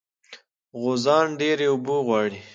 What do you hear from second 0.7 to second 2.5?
غوزان ډېرې اوبه غواړي.